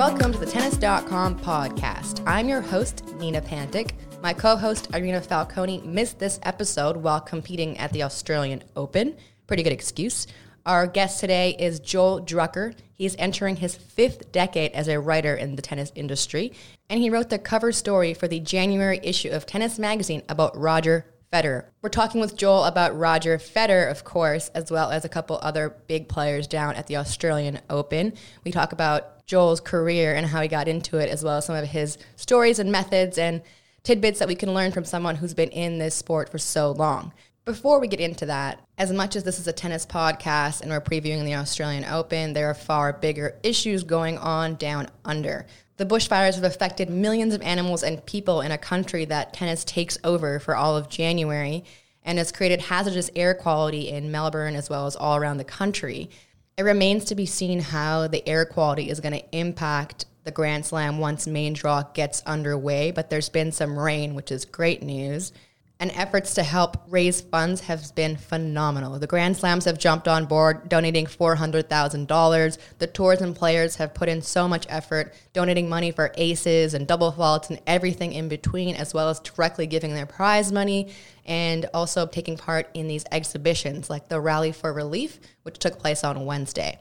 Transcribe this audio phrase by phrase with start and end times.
[0.00, 2.22] Welcome to the Tennis.com podcast.
[2.26, 3.90] I'm your host, Nina Pantic.
[4.22, 9.14] My co host, Irina Falconi, missed this episode while competing at the Australian Open.
[9.46, 10.26] Pretty good excuse.
[10.64, 12.74] Our guest today is Joel Drucker.
[12.94, 16.54] He's entering his fifth decade as a writer in the tennis industry,
[16.88, 21.04] and he wrote the cover story for the January issue of Tennis Magazine about Roger
[21.32, 21.66] Federer.
[21.80, 25.76] We're talking with Joel about Roger Federer, of course, as well as a couple other
[25.86, 28.14] big players down at the Australian Open.
[28.44, 31.54] We talk about Joel's career and how he got into it, as well as some
[31.54, 33.42] of his stories and methods and
[33.84, 37.12] tidbits that we can learn from someone who's been in this sport for so long.
[37.44, 40.80] Before we get into that, as much as this is a tennis podcast and we're
[40.80, 45.46] previewing the Australian Open, there are far bigger issues going on down under.
[45.80, 49.96] The bushfires have affected millions of animals and people in a country that tennis takes
[50.04, 51.64] over for all of January
[52.04, 56.10] and has created hazardous air quality in Melbourne as well as all around the country.
[56.58, 60.66] It remains to be seen how the air quality is going to impact the Grand
[60.66, 65.32] Slam once main draw gets underway, but there's been some rain, which is great news
[65.80, 68.98] and efforts to help raise funds have been phenomenal.
[68.98, 72.58] The Grand Slams have jumped on board, donating $400,000.
[72.78, 76.86] The tours and players have put in so much effort, donating money for aces and
[76.86, 80.92] double faults and everything in between, as well as directly giving their prize money
[81.24, 86.04] and also taking part in these exhibitions like the Rally for Relief, which took place
[86.04, 86.78] on Wednesday.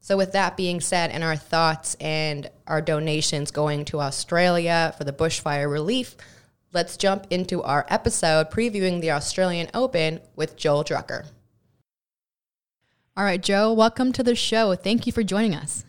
[0.00, 5.04] So, with that being said, and our thoughts and our donations going to Australia for
[5.04, 6.16] the bushfire relief,
[6.72, 11.26] let's jump into our episode previewing the Australian Open with Joel Drucker.
[13.16, 14.74] All right, Joe, welcome to the show.
[14.74, 15.84] Thank you for joining us.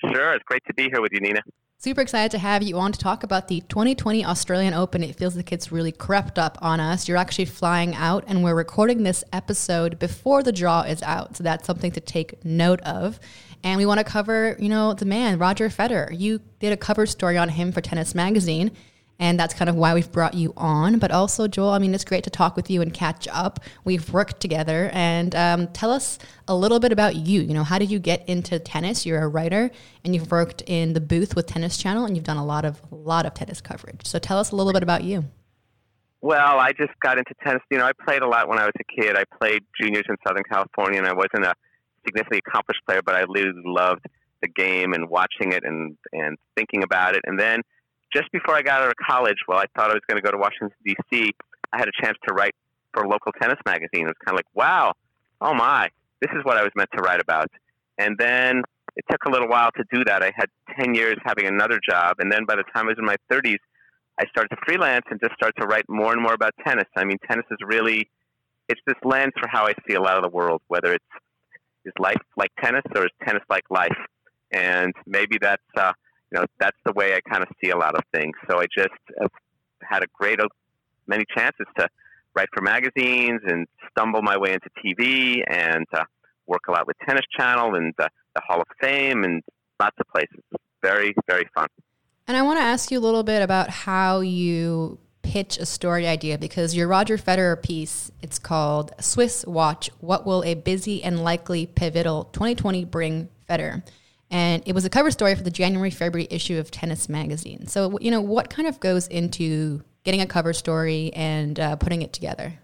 [0.00, 1.40] Sure, it's great to be here with you, Nina.
[1.78, 5.02] Super excited to have you on to talk about the 2020 Australian Open.
[5.02, 7.08] It feels like it's really crept up on us.
[7.08, 11.36] You're actually flying out, and we're recording this episode before the draw is out.
[11.36, 13.18] So that's something to take note of.
[13.62, 16.18] And we want to cover, you know, the man, Roger Federer.
[16.18, 18.70] You did a cover story on him for Tennis Magazine
[19.20, 20.98] and that's kind of why we've brought you on.
[20.98, 23.60] But also, Joel, I mean, it's great to talk with you and catch up.
[23.84, 27.42] We've worked together, and um, tell us a little bit about you.
[27.42, 29.04] You know, how did you get into tennis?
[29.04, 29.70] You're a writer,
[30.04, 32.80] and you've worked in the booth with Tennis Channel, and you've done a lot of
[32.90, 34.06] lot of tennis coverage.
[34.06, 35.26] So tell us a little bit about you.
[36.22, 37.62] Well, I just got into tennis.
[37.70, 39.16] You know, I played a lot when I was a kid.
[39.16, 41.54] I played juniors in Southern California, and I wasn't a
[42.06, 44.06] significantly accomplished player, but I really loved
[44.40, 47.20] the game and watching it and and thinking about it.
[47.26, 47.60] And then
[48.12, 50.30] just before I got out of college, well, I thought I was going to go
[50.30, 51.32] to Washington, D.C.,
[51.72, 52.54] I had a chance to write
[52.92, 54.02] for a local tennis magazine.
[54.02, 54.92] It was kind of like, wow,
[55.40, 55.88] oh my,
[56.20, 57.48] this is what I was meant to write about.
[57.98, 58.62] And then
[58.96, 60.22] it took a little while to do that.
[60.22, 60.48] I had
[60.78, 62.16] 10 years having another job.
[62.18, 63.58] And then by the time I was in my 30s,
[64.18, 66.86] I started to freelance and just started to write more and more about tennis.
[66.96, 68.10] I mean, tennis is really,
[68.68, 71.04] it's this lens for how I see a lot of the world, whether it's,
[71.84, 73.96] is life like tennis or is tennis like life?
[74.52, 75.92] And maybe that's, uh,
[76.32, 78.34] you know, that's the way I kind of see a lot of things.
[78.48, 78.88] So I just
[79.20, 79.30] have
[79.82, 80.46] had a great, uh,
[81.06, 81.88] many chances to
[82.34, 86.04] write for magazines and stumble my way into TV and uh,
[86.46, 89.42] work a lot with Tennis Channel and uh, the Hall of Fame and
[89.80, 90.40] lots of places.
[90.82, 91.66] Very, very fun.
[92.28, 96.06] And I want to ask you a little bit about how you pitch a story
[96.06, 101.22] idea because your Roger Federer piece, it's called Swiss Watch What Will a Busy and
[101.22, 103.82] Likely Pivotal 2020 Bring Federer?
[104.30, 107.66] And it was a cover story for the January February issue of Tennis Magazine.
[107.66, 112.02] So, you know, what kind of goes into getting a cover story and uh, putting
[112.02, 112.58] it together?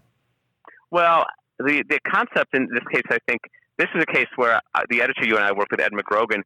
[0.91, 1.25] Well,
[1.59, 3.41] the the concept in this case, I think
[3.77, 6.41] this is a case where uh, the editor you and I worked with Ed McGrogan.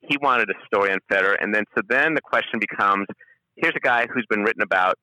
[0.00, 3.06] He wanted a story on Federer, and then so then the question becomes:
[3.56, 4.96] Here's a guy who's been written about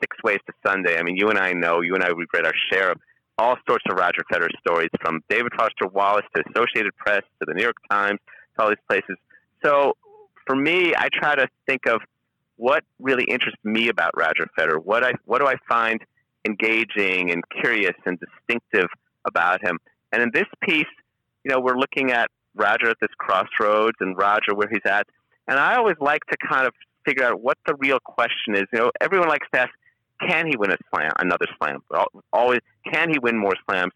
[0.00, 0.98] six ways to Sunday.
[0.98, 2.98] I mean, you and I know, you and I we've read our share of
[3.38, 7.54] all sorts of Roger Federer stories, from David Foster Wallace to Associated Press to the
[7.54, 8.18] New York Times
[8.58, 9.16] all these places.
[9.64, 9.96] So
[10.46, 12.00] for me, I try to think of
[12.56, 14.82] what really interests me about Roger Federer.
[14.82, 16.00] What I what do I find
[16.46, 18.88] engaging and curious and distinctive
[19.24, 19.78] about him?
[20.12, 20.86] And in this piece,
[21.44, 25.06] you know, we're looking at Roger at this crossroads and Roger where he's at.
[25.46, 26.74] And I always like to kind of
[27.06, 28.64] figure out what the real question is.
[28.72, 29.70] You know, everyone likes to ask,
[30.26, 31.80] can he win a slam, another slam?
[32.32, 32.60] Always,
[32.92, 33.92] can he win more slams?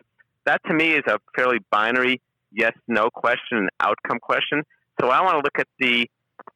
[0.46, 2.20] That to me is a fairly binary
[2.52, 4.62] yes no question, an outcome question.
[5.00, 6.06] So I want to look at the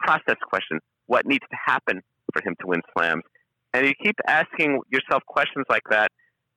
[0.01, 0.79] process question.
[1.07, 2.03] What needs to happen
[2.33, 3.23] for him to win slams?
[3.73, 6.11] And you keep asking yourself questions like that,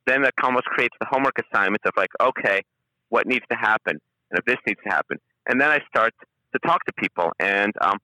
[0.06, 2.62] then that almost creates the homework assignment of like, okay,
[3.10, 4.00] what needs to happen?
[4.32, 5.18] And if this needs to happen.
[5.48, 6.14] And then I start
[6.54, 7.32] to talk to people.
[7.40, 7.98] And um,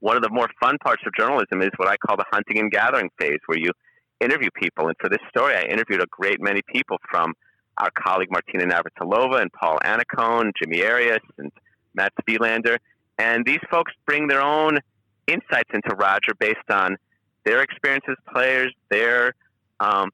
[0.00, 2.70] one of the more fun parts of journalism is what I call the hunting and
[2.70, 3.70] gathering phase, where you
[4.20, 4.88] interview people.
[4.88, 7.34] And for this story, I interviewed a great many people from
[7.78, 11.50] our colleague Martina Navratilova and Paul Annacone, Jimmy Arias, and
[11.94, 12.78] Mats Wilander.
[13.18, 14.78] And these folks bring their own
[15.26, 16.96] insights into Roger based on
[17.44, 19.34] their experience as players, their
[19.80, 20.10] um,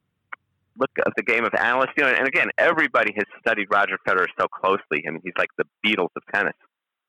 [0.78, 1.92] look of the game of analysts.
[1.96, 5.04] You know, and again, everybody has studied Roger Federer so closely.
[5.06, 6.54] I mean, he's like the Beatles of tennis.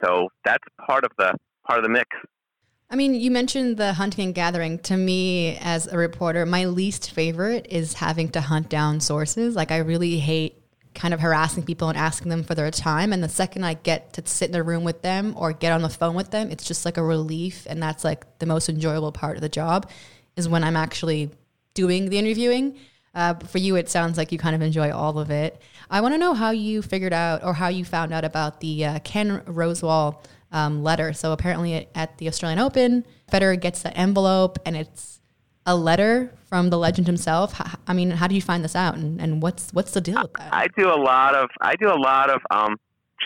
[0.03, 1.33] So that's part of the
[1.65, 2.07] part of the mix.
[2.91, 4.77] I mean, you mentioned the hunting and gathering.
[4.79, 9.55] To me, as a reporter, my least favorite is having to hunt down sources.
[9.55, 10.61] Like, I really hate
[10.93, 13.13] kind of harassing people and asking them for their time.
[13.13, 15.83] And the second I get to sit in a room with them or get on
[15.83, 17.65] the phone with them, it's just like a relief.
[17.69, 19.89] And that's like the most enjoyable part of the job
[20.35, 21.31] is when I'm actually
[21.73, 22.77] doing the interviewing.
[23.15, 25.61] Uh, for you, it sounds like you kind of enjoy all of it.
[25.89, 28.85] I want to know how you figured out or how you found out about the
[28.85, 31.13] uh, Ken Rosewall um, letter.
[31.13, 35.21] So apparently at the Australian Open, Federer gets the envelope and it's
[35.65, 37.61] a letter from the legend himself.
[37.87, 40.33] I mean, how do you find this out, and, and what's what's the deal with
[40.33, 40.53] that?
[40.53, 42.77] I do a lot of I do a lot of um,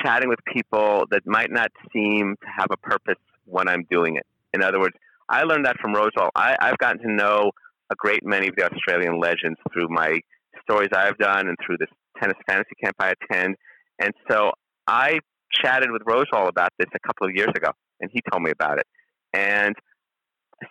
[0.04, 4.26] chatting with people that might not seem to have a purpose when I'm doing it.
[4.54, 4.96] In other words,
[5.30, 6.30] I learned that from Rosewall.
[6.36, 7.52] I, I've gotten to know
[7.92, 10.20] a great many of the Australian legends through my
[10.62, 11.90] stories I've done and through this
[12.20, 13.56] tennis fantasy camp I attend,
[14.00, 14.52] and so
[14.88, 15.20] I
[15.62, 17.72] chatted with Rosewall about this a couple of years ago,
[18.02, 18.86] and he told me about it.
[19.34, 19.76] And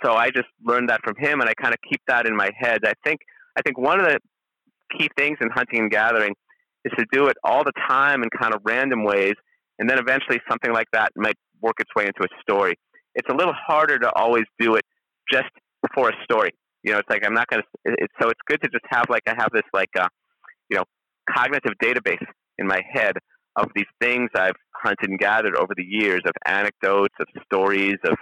[0.05, 2.51] so I just learned that from him, and I kind of keep that in my
[2.57, 2.81] head.
[2.85, 3.21] I think
[3.57, 4.19] I think one of the
[4.99, 6.35] key things in hunting and gathering
[6.85, 9.35] is to do it all the time in kind of random ways,
[9.79, 12.75] and then eventually something like that might work its way into a story.
[13.15, 14.85] It's a little harder to always do it
[15.31, 15.51] just
[15.95, 16.51] for a story.
[16.83, 17.97] You know, it's like I'm not going to.
[18.21, 20.09] So it's good to just have like I have this like uh,
[20.71, 20.85] you know
[21.35, 22.25] cognitive database
[22.59, 23.17] in my head
[23.57, 28.17] of these things I've hunted and gathered over the years of anecdotes, of stories, of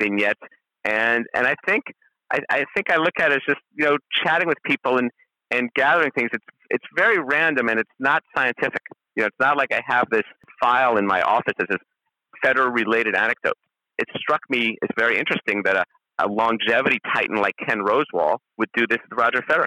[0.00, 0.40] vignettes,
[0.84, 1.84] and and I think
[2.32, 5.10] I, I think I look at it as just you know chatting with people and
[5.50, 6.30] and gathering things.
[6.32, 8.80] It's it's very random and it's not scientific.
[9.16, 10.24] You know, it's not like I have this
[10.60, 11.78] file in my office that says
[12.44, 13.60] Federer related anecdotes.
[13.98, 15.84] It struck me as very interesting that a,
[16.18, 19.66] a longevity titan like Ken Rosewall would do this with Roger Federer.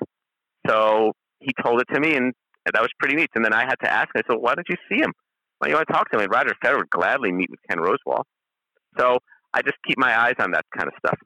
[0.68, 2.34] So he told it to me, and
[2.66, 3.30] that was pretty neat.
[3.36, 5.14] And then I had to ask I said, why don't you see him?
[5.66, 6.30] You want to talk to him?
[6.30, 8.24] Roger Federer would gladly meet with Ken Rosewall.
[8.98, 9.18] So
[9.54, 11.18] I just keep my eyes on that kind of stuff.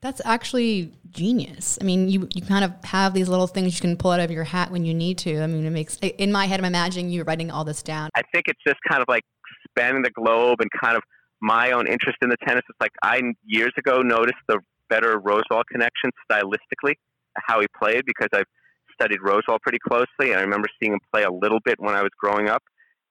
[0.00, 1.78] That's actually genius.
[1.80, 4.30] I mean, you, you kind of have these little things you can pull out of
[4.30, 5.40] your hat when you need to.
[5.40, 8.10] I mean, it makes, in my head, I'm imagining you writing all this down.
[8.14, 9.24] I think it's just kind of like
[9.68, 11.02] spanning the globe and kind of
[11.40, 12.62] my own interest in the tennis.
[12.68, 14.60] It's like I years ago noticed the
[14.92, 16.94] Federer Rosewall connection stylistically,
[17.36, 18.46] how he played, because I've
[18.92, 22.02] studied Rosewall pretty closely, and I remember seeing him play a little bit when I
[22.02, 22.62] was growing up,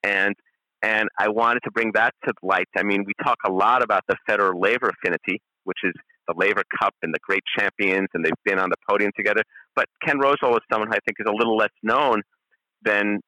[0.04, 0.36] and
[0.82, 2.68] and I wanted to bring that to light.
[2.78, 5.94] I mean, we talk a lot about the Federer Laver affinity, which is
[6.28, 9.42] the Laver Cup and the great champions, and they've been on the podium together.
[9.76, 12.22] But Ken Rosewall is someone I think is a little less known
[12.84, 13.20] than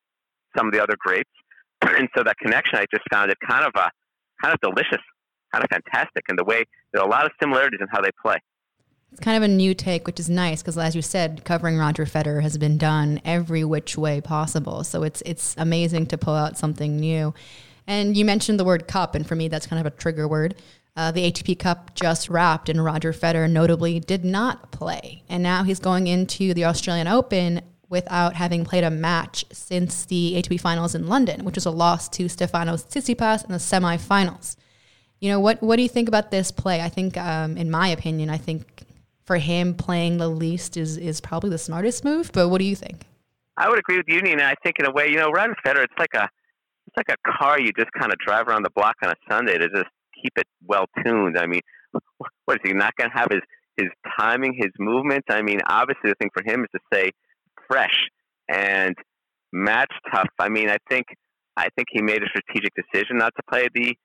[0.58, 1.30] some of the other greats,
[1.82, 3.90] and so that connection I just found it kind of a
[4.42, 5.04] kind of delicious,
[5.54, 6.64] kind of fantastic, and the way
[6.94, 8.38] there are a lot of similarities in how they play.
[9.12, 12.06] It's kind of a new take, which is nice because, as you said, covering Roger
[12.06, 14.84] Federer has been done every which way possible.
[14.84, 17.34] So it's it's amazing to pull out something new.
[17.88, 20.56] And you mentioned the word cup, and for me, that's kind of a trigger word.
[20.96, 25.24] Uh, the ATP Cup just wrapped, and Roger Federer notably did not play.
[25.30, 30.34] And now he's going into the Australian Open without having played a match since the
[30.36, 34.56] ATP Finals in London, which was a loss to Stefanos Tsitsipas in the semifinals.
[35.20, 35.62] You know what?
[35.64, 36.82] What do you think about this play?
[36.82, 38.79] I think, um, in my opinion, I think
[39.30, 42.32] for him playing the least is is probably the smartest move.
[42.34, 43.06] But what do you think?
[43.58, 44.44] I would agree with you, Nina.
[44.44, 46.28] I think in a way, you know, Roger Federer, it's like a
[46.88, 49.60] it's like a car you just kind of drive around the block on a Sunday
[49.60, 51.38] to just keep it well tuned.
[51.38, 51.62] I mean,
[52.46, 53.42] what is he not going to have his
[53.78, 55.26] his timing, his movement?
[55.30, 57.12] I mean, obviously the thing for him is to stay
[57.68, 58.10] fresh
[58.48, 58.96] and
[59.54, 60.30] match tough.
[60.40, 61.06] I mean, I think
[61.56, 63.96] I think he made a strategic decision not to play the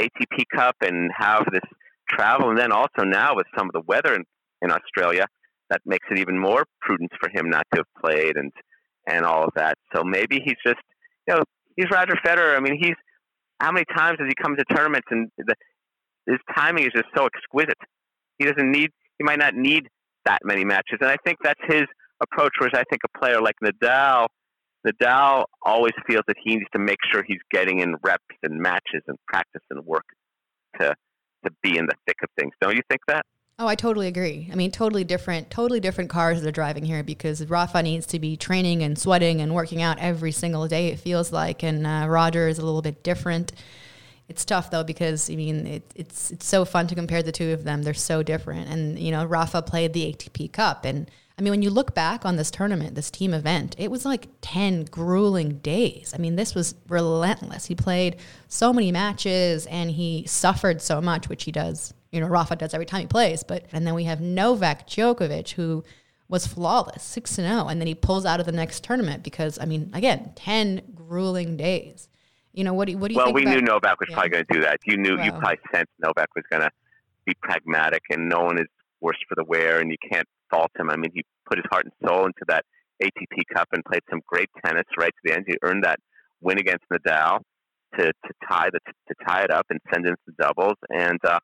[0.00, 1.68] ATP Cup and have this
[2.08, 4.24] travel, and then also now with some of the weather and
[4.62, 5.26] in Australia,
[5.70, 8.52] that makes it even more prudent for him not to have played and
[9.06, 9.76] and all of that.
[9.94, 10.80] So maybe he's just
[11.26, 11.42] you know
[11.76, 12.56] he's Roger Federer.
[12.56, 12.96] I mean he's
[13.60, 15.54] how many times has he come to tournaments and the,
[16.26, 17.78] his timing is just so exquisite.
[18.38, 19.88] He doesn't need he might not need
[20.24, 20.98] that many matches.
[21.00, 21.84] And I think that's his
[22.20, 22.52] approach.
[22.58, 24.26] Whereas I think a player like Nadal,
[24.86, 29.02] Nadal always feels that he needs to make sure he's getting in reps and matches
[29.06, 30.04] and practice and work
[30.80, 30.94] to
[31.44, 32.52] to be in the thick of things.
[32.60, 33.24] Don't you think that?
[33.60, 34.48] Oh, I totally agree.
[34.52, 38.20] I mean, totally different, totally different cars that are driving here because Rafa needs to
[38.20, 40.88] be training and sweating and working out every single day.
[40.88, 43.50] It feels like, and uh, Roger is a little bit different.
[44.28, 47.50] It's tough though because I mean it, it's it's so fun to compare the two
[47.52, 47.82] of them.
[47.82, 51.62] They're so different, and you know Rafa played the ATP Cup, and I mean when
[51.62, 56.12] you look back on this tournament, this team event, it was like ten grueling days.
[56.14, 57.64] I mean this was relentless.
[57.64, 58.16] He played
[58.48, 62.74] so many matches, and he suffered so much, which he does you know, Rafa does
[62.74, 63.42] every time he plays.
[63.42, 65.84] But and then we have Novak Djokovic, who
[66.28, 69.58] was flawless, six to zero, and then he pulls out of the next tournament because
[69.58, 72.08] I mean, again, ten grueling days.
[72.52, 74.14] You know, what do you, what do you well, we about, knew Novak was yeah.
[74.16, 74.78] probably going to do that.
[74.84, 76.70] You knew, you probably sensed Novak was going to
[77.24, 78.66] be pragmatic, and no one is
[79.00, 80.90] worse for the wear, and you can't fault him.
[80.90, 82.64] I mean, he put his heart and soul into that
[83.02, 85.44] ATP Cup and played some great tennis right to the end.
[85.46, 86.00] He earned that
[86.40, 87.40] win against Nadal
[87.96, 91.38] to, to tie the to tie it up and send into the doubles, and uh,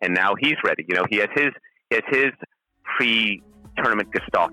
[0.00, 0.84] and now he's ready.
[0.88, 1.50] You know, he has his
[1.88, 2.32] he has his
[2.84, 3.42] pre
[3.76, 4.52] tournament gestalt.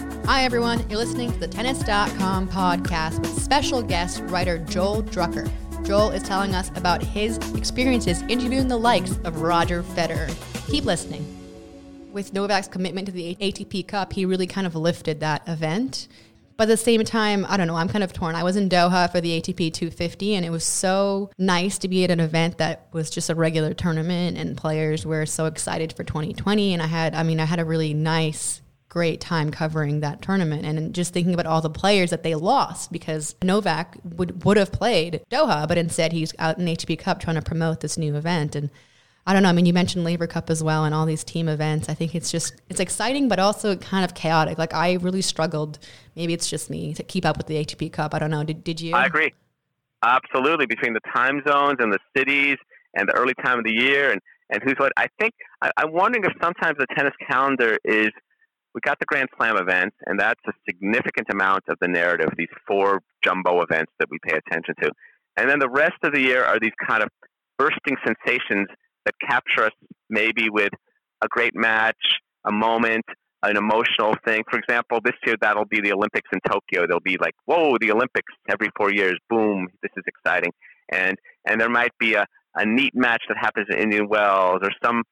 [0.25, 0.87] Hi, everyone.
[0.89, 5.51] You're listening to the Tennis.com podcast with special guest writer Joel Drucker.
[5.83, 10.31] Joel is telling us about his experiences interviewing the likes of Roger Federer.
[10.69, 11.25] Keep listening.
[12.13, 16.07] With Novak's commitment to the ATP Cup, he really kind of lifted that event.
[16.55, 18.35] But at the same time, I don't know, I'm kind of torn.
[18.35, 22.03] I was in Doha for the ATP 250, and it was so nice to be
[22.03, 26.03] at an event that was just a regular tournament, and players were so excited for
[26.03, 26.73] 2020.
[26.73, 30.65] And I had, I mean, I had a really nice great time covering that tournament
[30.65, 34.69] and just thinking about all the players that they lost because Novak would would have
[34.69, 38.53] played Doha, but instead he's out in ATP Cup trying to promote this new event.
[38.53, 38.69] And
[39.25, 39.49] I don't know.
[39.49, 41.87] I mean, you mentioned Laver Cup as well, and all these team events.
[41.87, 44.57] I think it's just it's exciting, but also kind of chaotic.
[44.57, 45.79] Like I really struggled.
[46.17, 48.13] Maybe it's just me to keep up with the ATP Cup.
[48.13, 48.43] I don't know.
[48.43, 48.93] Did did you?
[48.93, 49.33] I agree.
[50.03, 50.65] Absolutely.
[50.65, 52.57] Between the time zones and the cities
[52.95, 54.19] and the early time of the year and,
[54.49, 54.91] and who's what.
[54.97, 58.09] I think I, I'm wondering if sometimes the tennis calendar is
[58.73, 62.47] we got the Grand Slam events, and that's a significant amount of the narrative, these
[62.67, 64.91] four jumbo events that we pay attention to.
[65.37, 67.09] And then the rest of the year are these kind of
[67.57, 68.67] bursting sensations
[69.05, 69.71] that capture us
[70.09, 70.71] maybe with
[71.23, 71.95] a great match,
[72.45, 73.05] a moment,
[73.43, 74.43] an emotional thing.
[74.49, 76.85] For example, this year that'll be the Olympics in Tokyo.
[76.87, 79.17] They'll be like, whoa, the Olympics every four years.
[79.29, 80.51] Boom, this is exciting.
[80.91, 82.25] And and there might be a,
[82.55, 85.03] a neat match that happens in Indian Wells or some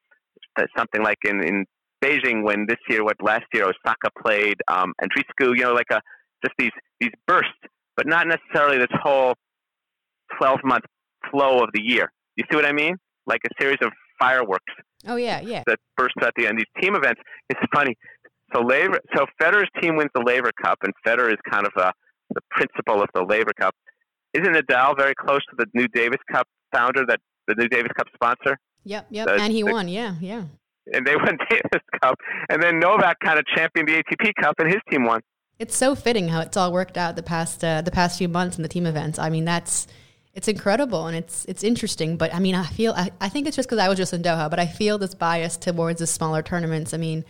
[0.76, 1.64] something like in, in
[2.02, 6.00] Beijing when this year, what last year Osaka played um, and you know, like a
[6.44, 7.52] just these these bursts,
[7.96, 9.34] but not necessarily this whole
[10.38, 10.84] twelve month
[11.30, 12.10] flow of the year.
[12.36, 12.96] You see what I mean?
[13.26, 14.72] Like a series of fireworks
[15.06, 15.62] oh yeah, yeah.
[15.66, 16.58] that burst at the end.
[16.58, 17.20] These team events.
[17.48, 17.96] It's funny.
[18.54, 21.92] So Laver, so Federer's team wins the Laver Cup, and Federer is kind of a,
[22.34, 23.74] the principal of the Laver Cup.
[24.34, 28.08] Isn't Nadal very close to the new Davis Cup founder, that the new Davis Cup
[28.14, 28.58] sponsor?
[28.84, 29.26] Yep, yep.
[29.26, 29.88] The- and he the- won.
[29.88, 30.44] Yeah, yeah.
[30.92, 32.16] And they won Davis Cup,
[32.48, 35.20] and then Novak kind of championed the ATP Cup, and his team won.
[35.58, 38.56] It's so fitting how it's all worked out the past uh, the past few months
[38.56, 39.18] in the team events.
[39.18, 39.86] I mean, that's
[40.34, 42.16] it's incredible and it's it's interesting.
[42.16, 44.22] But I mean, I feel I, I think it's just because I was just in
[44.22, 46.94] Doha, but I feel this bias towards the smaller tournaments.
[46.94, 47.24] I mean,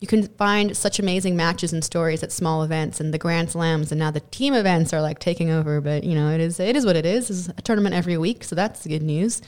[0.00, 3.92] you can find such amazing matches and stories at small events and the Grand Slams,
[3.92, 5.80] and now the team events are like taking over.
[5.80, 7.30] But you know, it is it is what it is.
[7.30, 9.40] It's a tournament every week, so that's good news.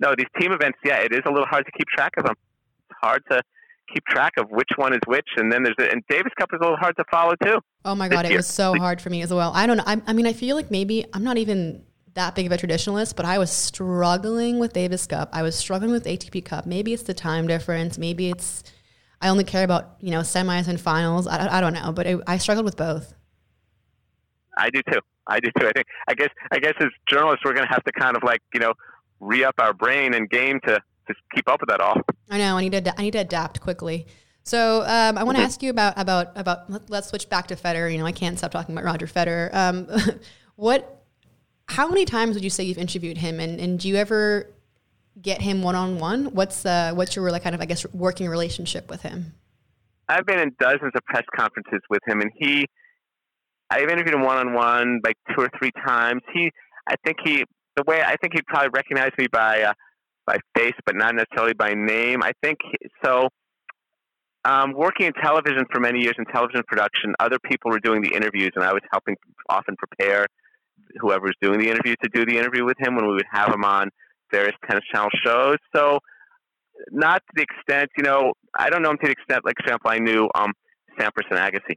[0.00, 2.34] No, these team events, yeah, it is a little hard to keep track of them.
[3.02, 3.42] Hard to
[3.92, 6.58] keep track of which one is which, and then there's the, and Davis Cup is
[6.60, 7.58] a little hard to follow too.
[7.84, 8.38] Oh my god, it year.
[8.38, 9.52] was so hard for me as well.
[9.54, 9.84] I don't know.
[9.86, 13.16] I, I mean, I feel like maybe I'm not even that big of a traditionalist,
[13.16, 15.30] but I was struggling with Davis Cup.
[15.32, 16.66] I was struggling with ATP Cup.
[16.66, 17.98] Maybe it's the time difference.
[17.98, 18.62] Maybe it's
[19.20, 21.26] I only care about you know semis and finals.
[21.26, 23.14] I, I don't know, but it, I struggled with both.
[24.56, 25.00] I do too.
[25.26, 25.66] I do too.
[25.66, 25.86] I think.
[26.08, 26.28] I guess.
[26.50, 28.74] I guess as journalists, we're going to have to kind of like you know
[29.20, 30.74] re up our brain and game to
[31.08, 32.00] to keep up with that all.
[32.32, 32.56] I know.
[32.56, 32.78] I need to.
[32.78, 34.06] ad- I need to adapt quickly.
[34.42, 36.68] So um, I want to ask you about about about.
[36.70, 37.92] let- Let's switch back to Federer.
[37.92, 39.52] You know, I can't stop talking about Roger Federer.
[39.54, 39.86] Um,
[40.56, 41.04] what?
[41.68, 44.50] How many times would you say you've interviewed him, and, and do you ever
[45.20, 46.24] get him one on one?
[46.34, 49.34] What's uh, what's your like kind of I guess working relationship with him?
[50.08, 52.66] I've been in dozens of press conferences with him, and he,
[53.70, 56.22] I've interviewed him one on one like two or three times.
[56.34, 56.50] He,
[56.88, 57.44] I think he,
[57.76, 59.72] the way I think he'd probably recognize me by uh,
[60.26, 62.22] by face, but not necessarily by name.
[62.22, 62.58] I think
[63.04, 63.28] so.
[64.44, 68.12] Um, working in television for many years in television production, other people were doing the
[68.14, 69.16] interviews, and I was helping
[69.48, 70.26] often prepare
[71.00, 73.54] whoever was doing the interview to do the interview with him when we would have
[73.54, 73.90] him on
[74.32, 75.56] various tennis channel shows.
[75.74, 76.00] So,
[76.90, 79.64] not to the extent, you know, I don't know him to the extent, like, for
[79.64, 80.52] example, I knew um,
[80.98, 81.76] Sampras and Agassi,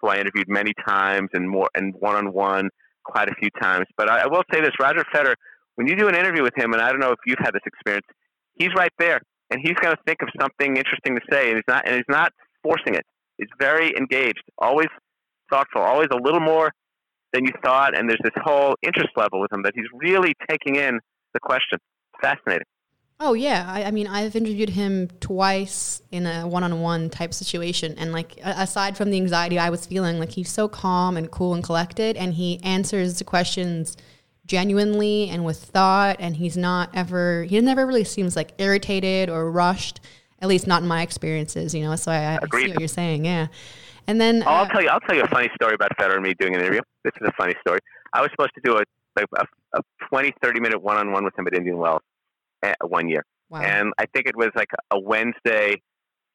[0.00, 2.70] who I interviewed many times and more and one on one
[3.04, 3.86] quite a few times.
[3.96, 5.34] But I, I will say this: Roger Federer,
[5.78, 7.62] when you do an interview with him, and I don't know if you've had this
[7.64, 8.04] experience,
[8.58, 9.20] he's right there,
[9.52, 12.08] and he's going to think of something interesting to say, and he's not, and he's
[12.08, 12.32] not
[12.64, 13.06] forcing it.
[13.36, 14.88] He's very engaged, always
[15.48, 16.72] thoughtful, always a little more
[17.32, 20.74] than you thought, and there's this whole interest level with him that he's really taking
[20.74, 20.98] in
[21.32, 21.78] the question.
[22.20, 22.66] Fascinating.
[23.20, 28.12] Oh yeah, I, I, mean, I've interviewed him twice in a one-on-one type situation, and
[28.12, 31.62] like aside from the anxiety I was feeling, like he's so calm and cool and
[31.62, 33.96] collected, and he answers the questions
[34.48, 39.50] genuinely and with thought, and he's not ever he never really seems like irritated or
[39.50, 40.00] rushed.
[40.40, 41.96] At least not in my experiences, you know.
[41.96, 43.48] So I, I see what you're saying, yeah.
[44.06, 46.14] And then oh, uh, I'll tell you, I'll tell you a funny story about Federer
[46.14, 46.80] and me doing an interview.
[47.04, 47.80] This is a funny story.
[48.12, 48.82] I was supposed to do a
[49.16, 52.00] like a, a 20, 30 minute one on one with him at Indian Wells
[52.62, 53.60] uh, one year, wow.
[53.60, 55.82] and I think it was like a Wednesday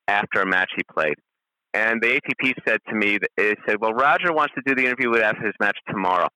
[0.08, 1.16] after a match he played.
[1.74, 5.10] And the ATP said to me, it said, "Well, Roger wants to do the interview
[5.10, 6.28] with after his match tomorrow."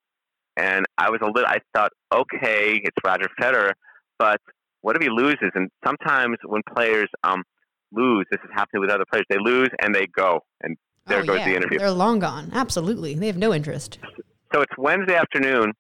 [0.58, 3.74] And I was a little, I thought, okay, it's Roger Federer,
[4.18, 4.42] but
[4.82, 5.52] what if he loses?
[5.54, 7.44] And sometimes when players um,
[7.92, 11.24] lose, this is happening with other players, they lose and they go, and there oh,
[11.24, 11.50] goes yeah.
[11.50, 11.78] the interview.
[11.78, 12.50] They're long gone.
[12.54, 14.00] Absolutely, they have no interest.
[14.54, 15.74] So it's Wednesday afternoon,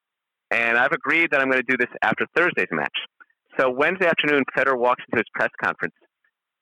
[0.51, 2.95] and I've agreed that I'm going to do this after Thursday's match.
[3.59, 5.95] So Wednesday afternoon, Federer walks into his press conference,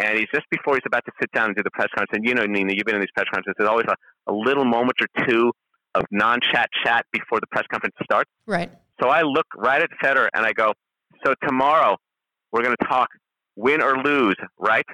[0.01, 2.11] and he's just before he's about to sit down and do the press conference.
[2.13, 3.55] And you know, Nina, you've been in these press conferences.
[3.57, 5.51] There's always a, a little moment or two
[5.95, 8.29] of non-chat chat before the press conference starts.
[8.45, 8.71] Right.
[9.01, 10.73] So I look right at Federer and I go,
[11.25, 11.97] "So tomorrow
[12.51, 13.09] we're going to talk
[13.55, 14.85] win or lose, right?"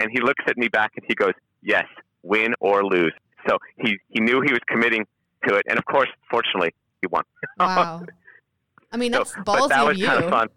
[0.00, 1.86] And he looks at me back and he goes, "Yes,
[2.22, 3.12] win or lose."
[3.48, 5.06] So he he knew he was committing
[5.46, 7.24] to it, and of course, fortunately, he won.
[7.58, 8.04] Wow.
[8.92, 10.06] I mean, that's so, ballsy that was of you.
[10.06, 10.48] Kind of fun.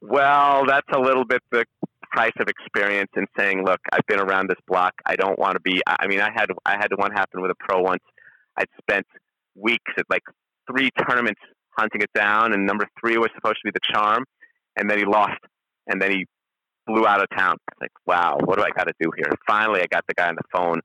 [0.00, 1.64] Well, that's a little bit the
[2.10, 4.94] price of experience and saying, "Look, I've been around this block.
[5.06, 7.54] I don't want to be." I mean, I had I had one happen with a
[7.54, 8.02] pro once
[8.56, 9.06] I'd spent
[9.54, 10.22] weeks at like
[10.70, 11.40] three tournaments
[11.76, 14.24] hunting it down, and number three was supposed to be the charm,
[14.76, 15.40] and then he lost,
[15.86, 16.26] and then he
[16.86, 17.56] flew out of town.
[17.80, 19.26] Like, wow, what do I got to do here?
[19.28, 20.80] And finally, I got the guy on the phone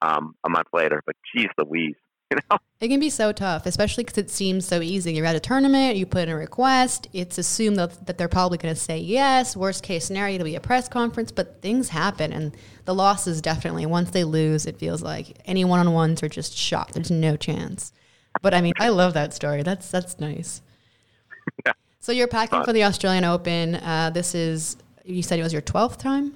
[0.00, 1.96] um, a month later, but geez Louise.
[2.32, 2.58] You know?
[2.80, 5.12] It can be so tough, especially because it seems so easy.
[5.12, 8.58] You're at a tournament, you put in a request, it's assumed that, that they're probably
[8.58, 9.56] going to say yes.
[9.56, 12.32] Worst case scenario, it'll be a press conference, but things happen.
[12.32, 16.28] And the losses definitely, once they lose, it feels like any one on ones are
[16.28, 16.92] just shot.
[16.94, 17.92] There's no chance.
[18.40, 19.62] But I mean, I love that story.
[19.62, 20.62] That's, that's nice.
[21.66, 21.72] Yeah.
[21.98, 23.74] So you're packing for the Australian Open.
[23.74, 26.34] Uh, this is, you said it was your 12th time?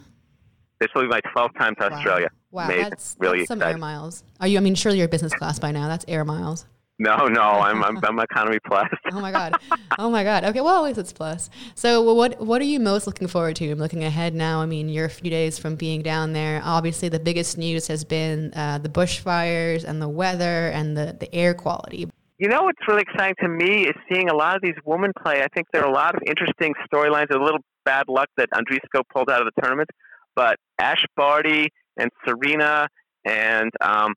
[0.81, 1.97] This will be my 12th time to wow.
[1.97, 2.29] Australia.
[2.57, 3.75] Wow, that's, really that's some exciting.
[3.75, 4.25] air miles.
[4.41, 4.57] Are you?
[4.57, 5.89] I mean, surely you're business class by now.
[5.89, 6.65] That's air miles.
[6.99, 8.89] No, no, I'm I'm, I'm economy plus.
[9.13, 9.57] oh my god,
[9.99, 10.45] oh my god.
[10.45, 11.51] Okay, well at least it's plus.
[11.75, 13.71] So, well, what what are you most looking forward to?
[13.71, 14.63] I'm looking ahead now.
[14.63, 16.63] I mean, you're a few days from being down there.
[16.65, 21.33] Obviously, the biggest news has been uh, the bushfires and the weather and the the
[21.35, 22.09] air quality.
[22.39, 25.43] You know what's really exciting to me is seeing a lot of these women play.
[25.43, 27.29] I think there are a lot of interesting storylines.
[27.31, 29.91] A little bad luck that Andreescu pulled out of the tournament,
[30.35, 32.89] but Ash Barty and Serena
[33.25, 34.15] and um,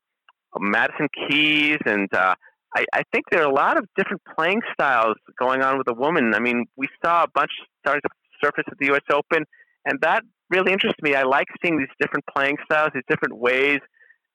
[0.58, 2.34] Madison Keys, and uh,
[2.76, 5.94] I, I think there are a lot of different playing styles going on with the
[5.94, 6.34] woman.
[6.34, 8.08] I mean, we saw a bunch starting to
[8.42, 9.02] surface at the U.S.
[9.12, 9.44] Open,
[9.84, 11.14] and that really interests me.
[11.14, 13.78] I like seeing these different playing styles, these different ways,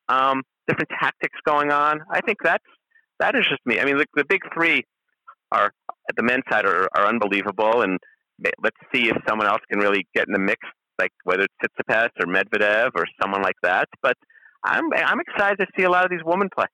[0.10, 2.01] um, different tactics going on.
[2.12, 2.63] I think that's
[3.19, 3.79] that interests me.
[3.79, 4.84] I mean, the, the big three
[5.51, 5.71] are
[6.10, 7.97] at the men's side are, are unbelievable, and
[8.62, 10.60] let's see if someone else can really get in the mix
[10.99, 13.88] like whether it's Tsitsipas or Medvedev or someone like that.
[14.01, 14.17] But
[14.63, 16.65] I'm I'm excited to see a lot of these women play.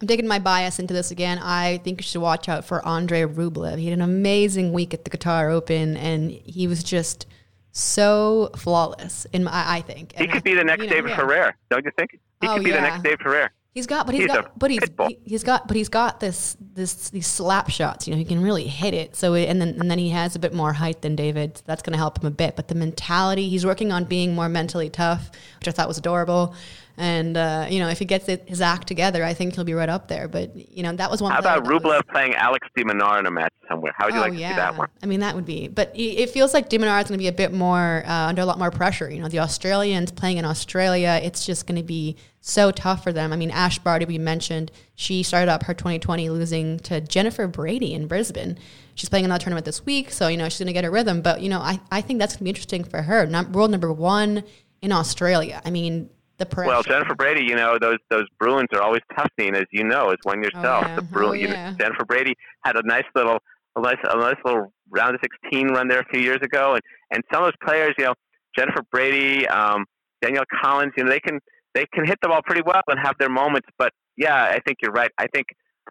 [0.00, 1.38] I'm taking my bias into this again.
[1.38, 3.78] I think you should watch out for Andre Rublev.
[3.78, 7.26] He had an amazing week at the Qatar Open, and he was just
[7.72, 9.26] so flawless.
[9.32, 11.16] In my, I think he could I, be the next you know, David yeah.
[11.16, 12.18] Ferrer, don't you think?
[12.40, 12.76] He oh, could be yeah.
[12.76, 13.50] the next David Ferrer.
[13.72, 14.80] He's got, but he's, he's got, but he's
[15.24, 18.08] he, has got, but he's got this this these slap shots.
[18.08, 19.14] You know, he can really hit it.
[19.14, 21.58] So and then and then he has a bit more height than David.
[21.58, 22.56] So that's going to help him a bit.
[22.56, 25.30] But the mentality, he's working on being more mentally tough,
[25.60, 26.54] which I thought was adorable.
[27.00, 29.72] And uh, you know, if he gets it, his act together, I think he'll be
[29.72, 30.28] right up there.
[30.28, 31.32] But you know, that was one.
[31.32, 32.02] How about Rublev was...
[32.10, 33.94] playing Alex de Minaur in a match somewhere?
[33.96, 34.50] How would you oh, like to yeah.
[34.50, 34.90] see that one?
[35.02, 35.66] I mean, that would be.
[35.66, 38.42] But it feels like de Minaur is going to be a bit more uh, under
[38.42, 39.10] a lot more pressure.
[39.10, 43.12] You know, the Australians playing in Australia, it's just going to be so tough for
[43.12, 43.32] them.
[43.32, 47.94] I mean, Ash Barty, we mentioned, she started up her 2020 losing to Jennifer Brady
[47.94, 48.58] in Brisbane.
[48.94, 51.22] She's playing another tournament this week, so you know she's going to get a rhythm.
[51.22, 53.24] But you know, I, I think that's going to be interesting for her.
[53.24, 54.44] Num- world number one
[54.82, 55.62] in Australia.
[55.64, 56.10] I mean,
[56.40, 56.68] the pressure.
[56.68, 59.30] Well, Jennifer Brady, you know those those Bruins are always tough.
[59.38, 60.84] as you know, as one yourself.
[60.84, 60.96] Oh, yeah.
[60.96, 63.38] The Bruin, oh, you know, Jennifer Brady had a nice little
[63.76, 66.82] a nice a nice little round of 16 run there a few years ago, and
[67.12, 68.14] and some of those players, you know,
[68.58, 69.84] Jennifer Brady, um,
[70.22, 71.38] Danielle Collins, you know, they can
[71.74, 73.68] they can hit the ball pretty well and have their moments.
[73.78, 75.10] But yeah, I think you're right.
[75.18, 75.46] I think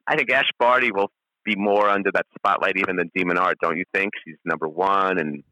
[0.07, 1.11] I think Ash Barty will
[1.45, 4.11] be more under that spotlight even than de Minaur, don't you think?
[4.25, 5.43] She's number one and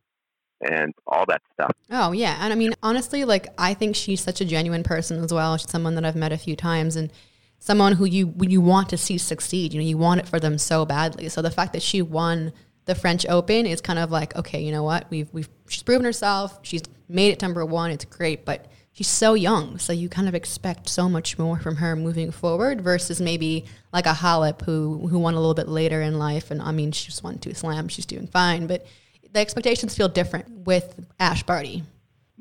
[0.62, 1.72] and all that stuff.
[1.92, 5.34] Oh yeah, and I mean honestly, like I think she's such a genuine person as
[5.34, 5.58] well.
[5.58, 7.12] She's someone that I've met a few times and
[7.60, 9.74] someone who you you want to see succeed.
[9.74, 11.30] You know, you want it for them so badly.
[11.30, 12.54] So the fact that she won
[12.86, 15.10] the French Open is kind of like, okay, you know what?
[15.10, 16.60] We've we've she's proven herself.
[16.64, 17.92] She's made it number one.
[17.92, 21.76] It's great, but she's so young, so you kind of expect so much more from
[21.76, 26.02] her moving forward versus maybe like a Halep who who won a little bit later
[26.02, 26.50] in life.
[26.50, 27.92] And I mean, she just won two slams.
[27.94, 28.88] She's doing fine, but
[29.32, 31.84] the expectations feel different with Ash Barty.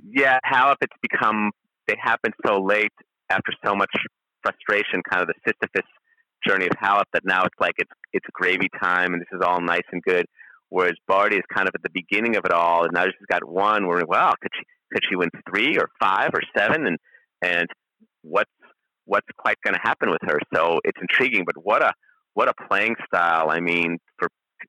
[0.02, 1.50] Yeah, Halep, it's become
[1.86, 2.92] they happen so late
[3.30, 3.90] after so much
[4.42, 5.88] frustration, kind of the Sisyphus
[6.46, 9.60] journey of Halep that now it's like it's it's gravy time and this is all
[9.60, 10.26] nice and good.
[10.68, 13.48] Whereas Barty is kind of at the beginning of it all, and now she's got
[13.48, 13.86] one.
[13.86, 16.86] Where wow, could she could she win three or five or seven?
[16.86, 16.98] And
[17.42, 17.68] and
[18.22, 18.50] what's
[19.04, 20.38] what's quite going to happen with her?
[20.54, 21.44] So it's intriguing.
[21.44, 21.92] But what a
[22.34, 23.50] what a playing style!
[23.50, 24.28] I mean, for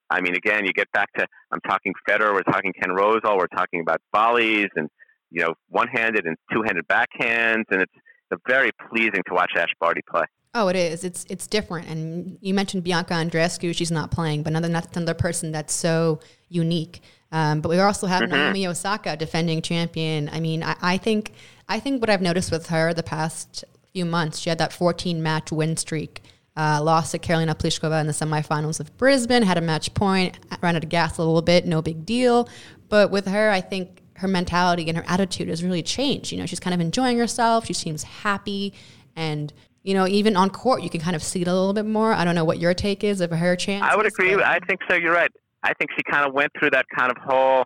[0.09, 3.47] I mean, again, you get back to I'm talking Federer, we're talking Ken Rosewall, we're
[3.47, 4.89] talking about volleys and
[5.31, 7.93] you know one-handed and two-handed backhands, and it's,
[8.31, 10.23] it's very pleasing to watch Ash Barty play.
[10.53, 11.03] Oh, it is.
[11.03, 11.87] It's it's different.
[11.87, 16.19] And you mentioned Bianca Andreescu; she's not playing, but another that's another person that's so
[16.49, 17.01] unique.
[17.31, 18.31] Um, but we also have mm-hmm.
[18.31, 20.29] Naomi Osaka, defending champion.
[20.29, 21.33] I mean, I, I think
[21.67, 25.21] I think what I've noticed with her the past few months, she had that 14
[25.21, 26.21] match win streak.
[26.57, 30.75] Uh, lost to Karolina Pliskova in the semifinals of Brisbane, had a match point, ran
[30.75, 32.49] out of gas a little bit, no big deal.
[32.89, 36.31] But with her, I think her mentality and her attitude has really changed.
[36.31, 37.67] You know, she's kind of enjoying herself.
[37.67, 38.73] She seems happy.
[39.15, 41.85] And, you know, even on court, you can kind of see it a little bit
[41.85, 42.11] more.
[42.11, 43.85] I don't know what your take is of her chance.
[43.87, 44.33] I would agree.
[44.33, 44.45] But...
[44.45, 44.95] I think so.
[44.95, 45.31] You're right.
[45.61, 47.65] I think she kind of went through that kind of whole,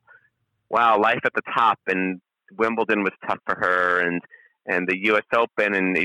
[0.69, 1.79] wow, life at the top.
[1.87, 2.19] And
[2.57, 4.01] Wimbledon was tough for her.
[4.01, 4.21] And,
[4.65, 5.23] and the U.S.
[5.33, 5.97] Open, and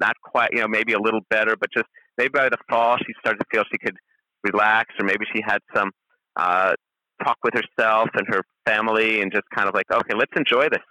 [0.00, 1.86] not quite, you know, maybe a little better, but just
[2.18, 3.96] maybe by the fall she started to feel she could
[4.42, 5.90] relax, or maybe she had some
[6.36, 6.74] uh,
[7.22, 10.82] talk with herself and her family, and just kind of like, okay, let's enjoy this.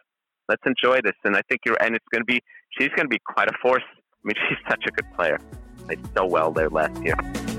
[0.50, 1.14] Let's enjoy this.
[1.24, 2.42] And I think you're, and it's going to be,
[2.78, 3.84] she's going to be quite a force.
[3.94, 5.40] I mean, she's such a good player.
[5.86, 7.16] Played so well there last year.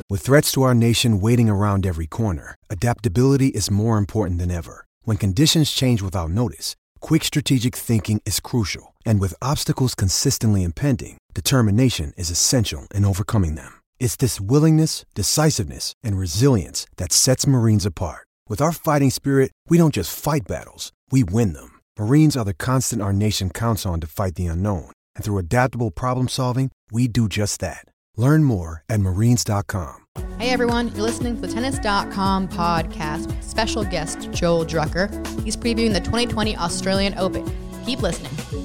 [0.08, 4.86] With threats to our nation waiting around every corner, adaptability is more important than ever.
[5.02, 8.93] When conditions change without notice, quick strategic thinking is crucial.
[9.04, 13.80] And with obstacles consistently impending, determination is essential in overcoming them.
[13.98, 18.26] It's this willingness, decisiveness, and resilience that sets Marines apart.
[18.48, 21.80] With our fighting spirit, we don't just fight battles, we win them.
[21.98, 24.92] Marines are the constant our nation counts on to fight the unknown.
[25.16, 27.84] And through adaptable problem solving, we do just that.
[28.16, 29.96] Learn more at marines.com.
[30.38, 35.08] Hey everyone, you're listening to the Tennis.com podcast special guest Joel Drucker.
[35.42, 37.44] He's previewing the 2020 Australian Open.
[37.84, 38.63] Keep listening.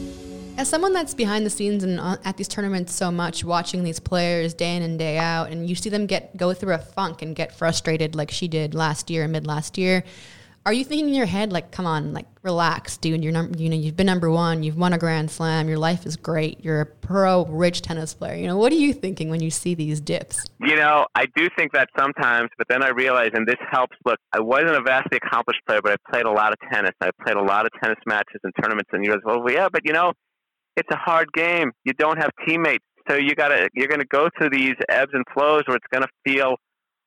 [0.59, 3.97] As someone that's behind the scenes and uh, at these tournaments so much, watching these
[3.97, 7.21] players day in and day out, and you see them get go through a funk
[7.21, 10.03] and get frustrated like she did last year, and mid last year.
[10.65, 13.23] Are you thinking in your head like, "Come on, like relax, dude.
[13.23, 14.61] You're number, you know, you've been number one.
[14.61, 15.69] You've won a Grand Slam.
[15.69, 16.61] Your life is great.
[16.61, 18.35] You're a pro, rich tennis player.
[18.35, 21.47] You know, what are you thinking when you see these dips?" You know, I do
[21.57, 23.95] think that sometimes, but then I realize, and this helps.
[24.03, 26.91] Look, I wasn't a vastly accomplished player, but I played a lot of tennis.
[26.99, 28.89] I played a lot of tennis matches and tournaments.
[28.91, 30.11] And you go, "Well, yeah, but you know."
[30.79, 31.71] It's a hard game.
[31.83, 35.63] You don't have teammates, so you gotta you're gonna go through these ebbs and flows
[35.65, 36.55] where it's gonna feel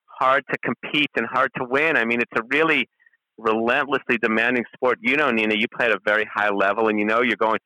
[0.06, 1.96] hard to compete and hard to win.
[1.96, 2.88] I mean, it's a really
[3.38, 4.98] relentlessly demanding sport.
[5.00, 7.58] You know, Nina, you play at a very high level, and you know you're going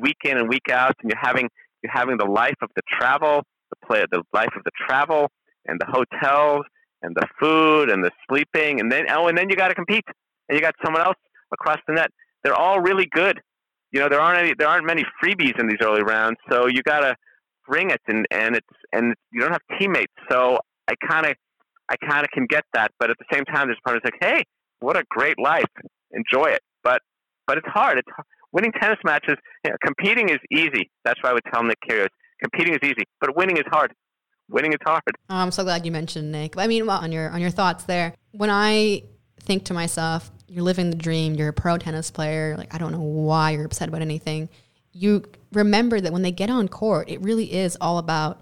[0.00, 1.48] week in and week out, and you're having
[1.82, 5.30] you're having the life of the travel, the play, the life of the travel,
[5.66, 6.64] and the hotels,
[7.02, 10.04] and the food, and the sleeping, and then oh, and then you got to compete,
[10.48, 11.18] and you got someone else
[11.52, 12.10] across the net.
[12.44, 13.40] They're all really good,
[13.92, 16.82] you know there aren't any there aren't many freebies in these early rounds, so you
[16.82, 17.14] got to
[17.66, 21.34] bring it, and and it's and you don't have teammates, so I kind of
[21.88, 24.14] I kind of can get that, but at the same time, there's part of like,
[24.20, 24.44] hey,
[24.80, 25.64] what a great life,
[26.12, 27.00] enjoy it, but
[27.46, 27.98] but it's hard.
[27.98, 28.08] It's
[28.52, 30.90] winning tennis matches, you know, competing is easy.
[31.04, 32.08] That's why I would tell Nick Kyrgios,
[32.42, 33.92] competing is easy, but winning is hard.
[34.50, 35.02] Winning is hard.
[35.28, 36.56] Oh, I'm so glad you mentioned Nick.
[36.56, 38.14] I mean, well, on your on your thoughts there.
[38.32, 39.02] When I
[39.40, 42.92] think to myself, you're living the dream, you're a pro tennis player, like I don't
[42.92, 44.48] know why you're upset about anything.
[44.92, 48.40] You remember that when they get on court, it really is all about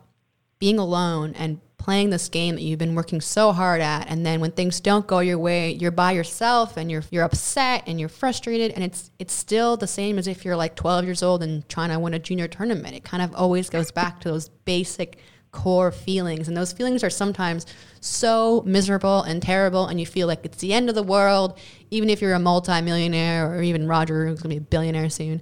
[0.58, 4.08] being alone and playing this game that you've been working so hard at.
[4.08, 7.84] And then when things don't go your way you're by yourself and you're you're upset
[7.86, 8.72] and you're frustrated.
[8.72, 11.90] And it's it's still the same as if you're like 12 years old and trying
[11.90, 12.96] to win a junior tournament.
[12.96, 15.18] It kind of always goes back to those basic
[15.56, 17.66] core feelings and those feelings are sometimes
[18.00, 21.58] so miserable and terrible and you feel like it's the end of the world
[21.90, 25.40] even if you're a multimillionaire or even Roger who's going to be a billionaire soon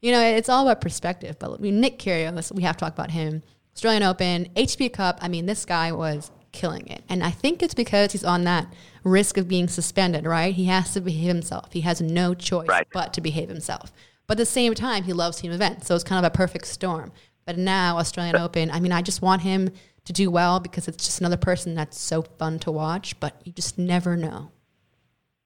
[0.00, 3.42] you know it's all about perspective but Nick Kyrgios we have to talk about him
[3.74, 5.18] Australian Open, ATP Cup.
[5.20, 7.02] I mean, this guy was killing it.
[7.08, 8.72] And I think it's because he's on that
[9.02, 10.54] risk of being suspended, right?
[10.54, 11.72] He has to behave himself.
[11.72, 12.86] He has no choice right.
[12.92, 13.92] but to behave himself.
[14.26, 15.88] But at the same time, he loves team events.
[15.88, 17.12] So it's kind of a perfect storm.
[17.44, 19.70] But now, Australian Open, I mean, I just want him
[20.04, 23.52] to do well because it's just another person that's so fun to watch, but you
[23.52, 24.50] just never know.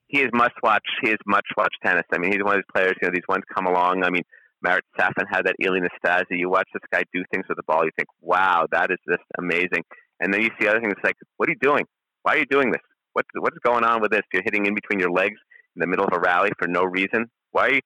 [0.08, 0.86] He is must watch.
[1.02, 2.04] He is much watch tennis.
[2.12, 4.04] I mean, he's one of these players, you know, these ones come along.
[4.04, 4.22] I mean,
[4.62, 6.24] Marat Safin had that Ilie Nastase.
[6.30, 9.22] You watch this guy do things with the ball, you think, wow, that is just
[9.38, 9.84] amazing.
[10.20, 11.84] And then you see other things like, what are you doing?
[12.22, 12.82] Why are you doing this?
[13.12, 14.22] What's, what's going on with this?
[14.32, 15.38] You're hitting in between your legs
[15.76, 17.30] in the middle of a rally for no reason.
[17.52, 17.80] Why are you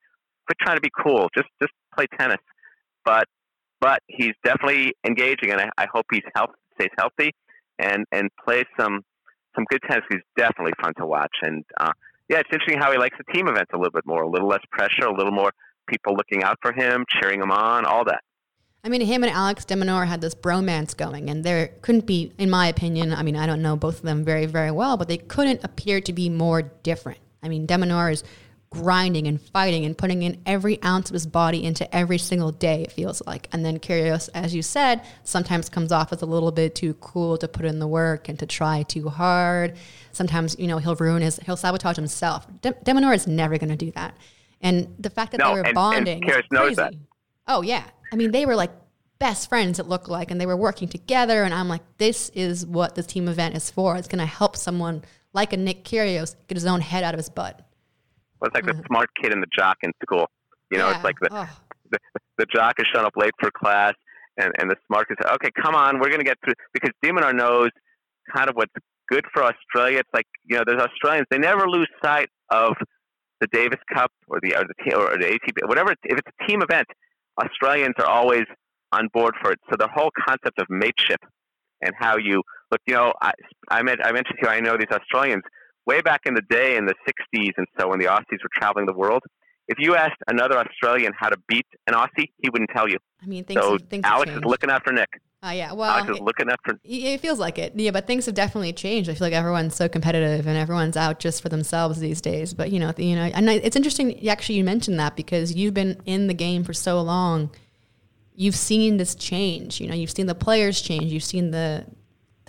[0.47, 1.29] quit trying to be cool?
[1.35, 2.39] Just just play tennis.
[3.05, 3.27] But
[3.83, 7.33] but he's definitely engaging, and I, I hope he's health, stays healthy
[7.79, 9.01] and and plays some
[9.55, 10.05] some good tennis.
[10.09, 11.93] He's definitely fun to watch, and uh,
[12.31, 14.49] yeah, it's interesting how he likes the team events a little bit more, a little
[14.49, 15.51] less pressure, a little more
[15.89, 18.21] people looking out for him, cheering him on, all that.
[18.85, 22.51] I mean, him and Alex de had this bromance going, and there couldn't be, in
[22.51, 25.19] my opinion, I mean, I don't know both of them very, very well, but they
[25.19, 27.19] couldn't appear to be more different.
[27.43, 27.77] I mean, de
[28.11, 28.25] is
[28.73, 32.83] grinding and fighting and putting in every ounce of his body into every single day,
[32.83, 33.49] it feels like.
[33.53, 37.37] And then Kyrgios, as you said, sometimes comes off as a little bit too cool
[37.39, 39.77] to put in the work and to try too hard.
[40.13, 42.47] Sometimes, you know, he'll ruin his, he'll sabotage himself.
[42.63, 44.17] De, de Minaur is never going to do that.
[44.63, 46.31] And the fact that no, they were and, bonding.
[46.31, 46.95] And knows that.
[47.47, 47.85] Oh, yeah.
[48.13, 48.71] I mean, they were like
[49.19, 51.43] best friends, it looked like, and they were working together.
[51.43, 53.97] And I'm like, this is what this team event is for.
[53.97, 55.03] It's going to help someone
[55.35, 57.67] like a Nick Kyrgios get his own head out of his butt.
[58.43, 58.87] Well, it's like the mm-hmm.
[58.87, 60.27] smart kid and the jock in school.
[60.73, 60.97] You know, yeah.
[60.97, 61.49] it's like the, oh.
[61.91, 61.99] the,
[62.39, 63.95] the jock is showing up late for class,
[64.37, 66.55] and, and the smart kid says, okay, come on, we're going to get through.
[66.73, 67.71] Because de Minaur knows
[68.35, 68.73] kind of what's
[69.09, 70.01] good for Australia.
[70.01, 72.75] It's like, you know, there's Australians, they never lose sight of–
[73.43, 75.93] the Davis Cup or the or the, or the ATP, whatever.
[76.05, 76.87] If it's a team event,
[77.43, 78.45] Australians are always
[78.93, 79.59] on board for it.
[79.69, 81.21] So the whole concept of mateship
[81.83, 83.33] and how you look, you know, I
[83.69, 85.43] I, met, I mentioned to you, I know these Australians
[85.87, 88.87] way back in the day in the '60s and so when the Aussies were traveling
[88.87, 89.23] the world.
[89.69, 92.99] If you asked another Australian how to beat an Aussie, he wouldn't tell you.
[93.23, 95.09] I mean, things, so things Alex is looking out for Nick.
[95.45, 96.79] Uh, yeah, well, Alex is looking up for.
[96.85, 97.73] It feels like it.
[97.75, 99.11] Yeah, but things have definitely changed.
[99.11, 102.55] I feel like everyone's so competitive and everyone's out just for themselves these days.
[102.55, 104.29] But you know, you know, and it's interesting.
[104.29, 107.51] Actually, you mentioned that because you've been in the game for so long.
[108.35, 109.81] You've seen this change.
[109.81, 111.13] You know, you've seen the players change.
[111.13, 111.87] You've seen the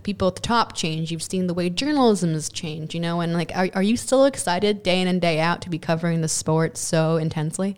[0.03, 1.11] people at the top change.
[1.11, 2.93] You've seen the way journalism has changed.
[2.93, 5.69] You know, and like, are are you still excited day in and day out to
[5.69, 7.77] be covering the sport so intensely?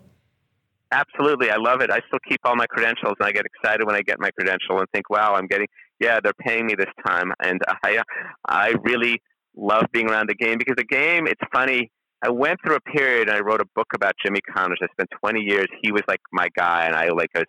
[0.92, 1.90] Absolutely, I love it.
[1.90, 4.78] I still keep all my credentials, and I get excited when I get my credential
[4.78, 5.66] and think, "Wow, I'm getting
[5.98, 8.02] yeah, they're paying me this time." And I,
[8.46, 9.20] I really
[9.56, 11.26] love being around the game because the game.
[11.26, 11.90] It's funny.
[12.22, 13.28] I went through a period.
[13.28, 14.78] and I wrote a book about Jimmy Connors.
[14.82, 15.66] I spent 20 years.
[15.82, 17.46] He was like my guy, and I like I was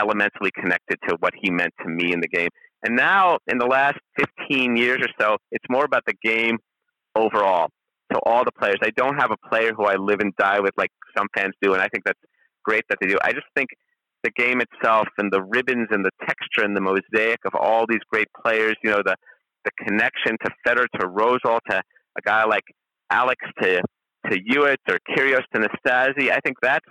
[0.00, 2.48] elementally connected to what he meant to me in the game.
[2.82, 3.98] And now, in the last
[4.48, 6.58] 15 years or so, it's more about the game
[7.14, 7.68] overall.
[8.12, 8.78] So all the players.
[8.82, 11.74] I don't have a player who I live and die with like some fans do,
[11.74, 12.18] and I think that's
[12.64, 13.16] great that they do.
[13.22, 13.68] I just think
[14.22, 18.00] the game itself and the ribbons and the texture and the mosaic of all these
[18.10, 19.14] great players, you know, the
[19.64, 22.64] the connection to Federer to Rosewall to a guy like
[23.10, 23.82] Alex to
[24.28, 26.86] to Hewitt or Kyrgios to Nastase, I think that's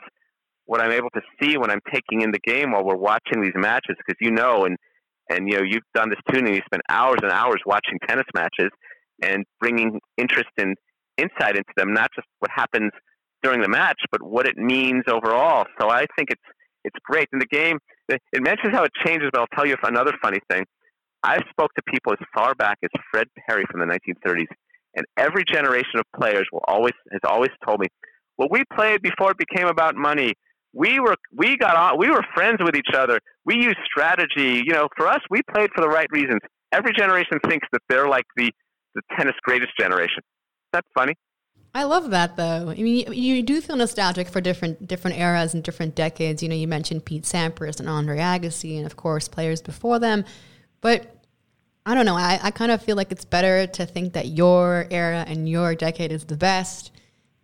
[0.66, 3.54] what I'm able to see when I'm taking in the game while we're watching these
[3.56, 4.78] matches because you know and
[5.30, 8.70] and you know you've done this and you spend hours and hours watching tennis matches
[9.22, 10.76] and bringing interest and
[11.18, 12.92] insight into them, not just what happens
[13.44, 15.66] during the match, but what it means overall.
[15.80, 16.42] So I think it's
[16.86, 17.28] it's great.
[17.34, 20.64] In the game, it mentions how it changes, but I'll tell you another funny thing.
[21.24, 24.48] I spoke to people as far back as Fred Perry from the 1930s,
[24.96, 27.88] and every generation of players will always has always told me,
[28.38, 30.34] "Well, we played before it became about money.
[30.74, 33.20] We were we got on, we were friends with each other.
[33.46, 34.64] We used strategy.
[34.66, 36.40] You know, for us, we played for the right reasons."
[36.72, 38.52] Every generation thinks that they're like the
[38.96, 40.22] the tennis greatest generation.
[40.72, 41.16] That's funny.
[41.74, 42.70] I love that though.
[42.70, 46.42] I mean, you, do feel nostalgic for different different eras and different decades.
[46.42, 50.26] You know, you mentioned Pete Sampras and Andre Agassi, and of course players before them.
[50.82, 51.16] But
[51.86, 52.16] I don't know.
[52.16, 55.76] I, I kind of feel like it's better to think that your era and your
[55.76, 56.92] decade is the best.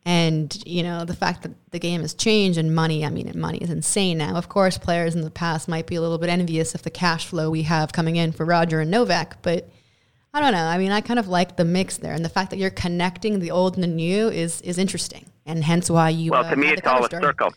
[0.08, 3.04] And you know, the fact that the game has changed and money.
[3.04, 4.36] I mean, money is insane now.
[4.36, 7.26] Of course, players in the past might be a little bit envious of the cash
[7.26, 9.68] flow we have coming in for Roger and Novak, but
[10.32, 10.66] I don't know.
[10.66, 13.40] I mean, I kind of like the mix there, and the fact that you're connecting
[13.40, 16.32] the old and the new is is interesting, and hence why you.
[16.32, 17.54] Well, uh, to me, it's all a circle.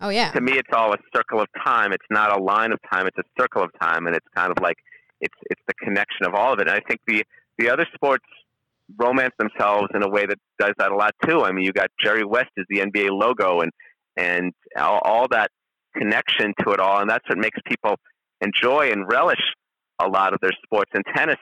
[0.00, 0.30] Oh yeah.
[0.32, 1.92] To me, it's all a circle of time.
[1.92, 3.06] It's not a line of time.
[3.06, 4.76] It's a circle of time, and it's kind of like
[5.20, 6.68] it's it's the connection of all of it.
[6.68, 7.24] And I think the
[7.58, 8.24] the other sports
[8.98, 11.42] romance themselves in a way that does that a lot too.
[11.42, 13.70] I mean, you got Jerry West as the NBA logo, and
[14.16, 15.50] and all, all that
[15.96, 17.96] connection to it all, and that's what makes people
[18.40, 19.40] enjoy and relish
[20.00, 20.90] a lot of their sports.
[20.94, 21.38] And tennis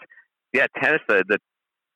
[0.53, 1.39] yeah, tennis, the, the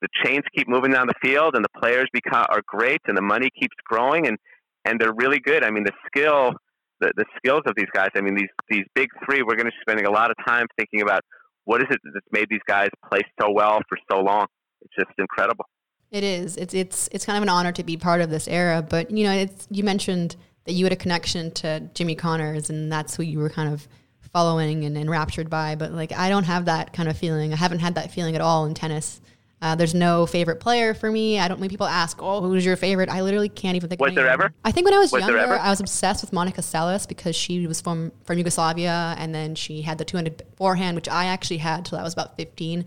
[0.01, 3.23] the chains keep moving down the field, and the players become are great, and the
[3.23, 4.37] money keeps growing, and
[4.85, 5.65] and they're really good.
[5.65, 6.53] I mean, the skill,
[7.01, 8.09] the, the skills of these guys.
[8.17, 9.43] I mean, these these big three.
[9.43, 11.23] We're going to be spending a lot of time thinking about
[11.65, 14.47] what is it that's made these guys play so well for so long.
[14.85, 15.67] It's just incredible.
[16.11, 16.57] It is.
[16.57, 18.85] It's it's it's kind of an honor to be part of this era.
[18.87, 22.93] But you know, it's you mentioned that you had a connection to Jimmy Connors, and
[22.93, 23.89] that's who you were kind of
[24.33, 25.75] following and enraptured by.
[25.75, 27.53] But like, I don't have that kind of feeling.
[27.53, 29.21] I haven't had that feeling at all in tennis.
[29.63, 31.39] Uh, there's no favorite player for me.
[31.39, 31.61] I don't.
[31.61, 34.01] When people ask, "Oh, who's your favorite?" I literally can't even think.
[34.01, 34.53] Was there ever?
[34.65, 37.67] I think when I was, was younger, I was obsessed with Monica Seles because she
[37.69, 41.85] was from from Yugoslavia, and then she had the 200 forehand, which I actually had
[41.85, 42.85] till I was about 15.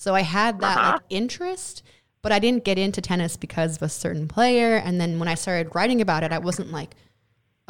[0.00, 0.92] So I had that uh-huh.
[0.92, 1.82] like, interest,
[2.22, 4.76] but I didn't get into tennis because of a certain player.
[4.76, 6.94] And then when I started writing about it, I wasn't like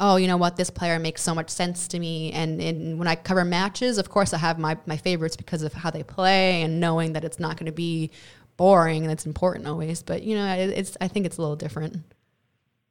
[0.03, 2.31] oh, you know what, this player makes so much sense to me.
[2.31, 5.73] And, and when I cover matches, of course, I have my, my favorites because of
[5.73, 8.09] how they play and knowing that it's not going to be
[8.57, 10.01] boring and it's important always.
[10.01, 11.97] But, you know, it, it's I think it's a little different.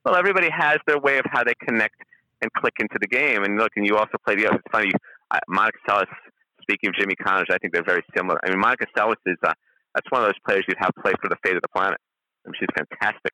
[0.05, 1.97] Well, everybody has their way of how they connect
[2.43, 3.43] and click into the game.
[3.43, 4.59] And look, and you also play the other.
[4.65, 4.93] It's funny,
[5.49, 6.07] Monica Seles,
[6.71, 8.39] speaking of Jimmy Connors, I think they're very similar.
[8.45, 9.53] I mean, Monica Seles is, uh,
[9.95, 11.99] that's one of those players you'd have play for the fate of the planet.
[12.47, 13.33] I mean, she's fantastic.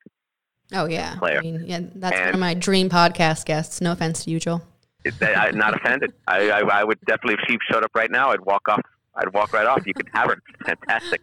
[0.72, 1.38] Oh yeah, player.
[1.38, 3.80] I mean, yeah, that's and one of my dream podcast guests.
[3.80, 4.62] No offense to you, Joel.
[5.04, 6.12] It, I, am not offended.
[6.26, 8.80] I, I, I, would definitely, if she showed up right now, I'd walk off.
[9.14, 9.86] I'd walk right off.
[9.86, 10.38] You could have her.
[10.64, 11.20] fantastic.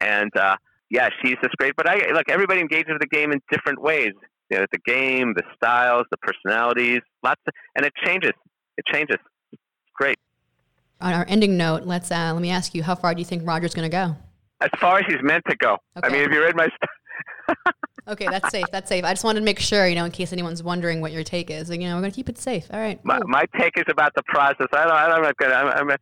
[0.00, 0.56] And uh,
[0.88, 1.76] yeah, she's just great.
[1.76, 4.12] But I look, everybody engages with the game in different ways.
[4.50, 8.32] You know, the game, the styles, the personalities, lots, of, and it changes.
[8.76, 9.18] It changes.
[9.52, 9.62] It's
[9.94, 10.18] great.
[11.00, 13.46] On our ending note, let's uh, let me ask you, how far do you think
[13.46, 14.16] Roger's going to go?
[14.60, 15.78] As far as he's meant to go.
[15.96, 16.08] Okay.
[16.08, 16.68] I mean, if you read my.
[18.08, 18.66] Okay, that's safe.
[18.72, 19.04] That's safe.
[19.04, 21.48] I just wanted to make sure, you know, in case anyone's wondering what your take
[21.48, 21.70] is.
[21.70, 22.66] Like, you know, we're gonna keep it safe.
[22.72, 23.02] All right.
[23.04, 24.66] My, my take is about the process.
[24.72, 24.92] I don't.
[24.92, 25.98] I'm not I'm gonna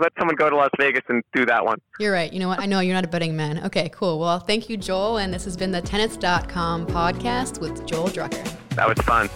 [0.00, 1.78] let someone go to Las Vegas and do that one.
[1.98, 2.32] You're right.
[2.32, 2.60] You know what?
[2.60, 3.64] I know you're not a betting man.
[3.64, 4.18] Okay, cool.
[4.18, 5.18] Well, thank you, Joel.
[5.18, 8.56] And this has been the Tennis.com podcast with Joel Drucker.
[8.70, 9.28] That was fun.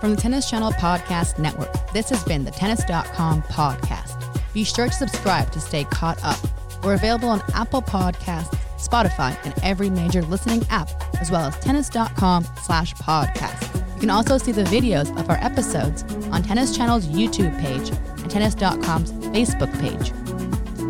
[0.00, 4.40] From the Tennis Channel Podcast Network, this has been the Tennis.com podcast.
[4.52, 6.38] Be sure to subscribe to stay caught up.
[6.84, 10.88] We're available on Apple Podcasts Spotify, and every major listening app,
[11.20, 13.74] as well as tennis.com slash podcast.
[13.94, 18.30] You can also see the videos of our episodes on Tennis Channel's YouTube page and
[18.30, 20.37] tennis.com's Facebook page.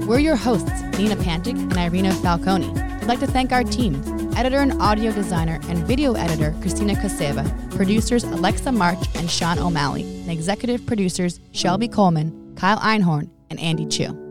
[0.09, 2.73] We're your hosts, Nina Pantic and Irina Falconi.
[2.99, 3.95] We'd like to thank our team,
[4.35, 7.45] editor and audio designer and video editor Christina Koseva,
[7.77, 13.85] producers Alexa March and Sean O'Malley, and executive producers Shelby Coleman, Kyle Einhorn, and Andy
[13.85, 14.28] Chu.